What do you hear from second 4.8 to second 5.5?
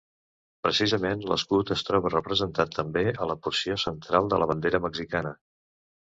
mexicana.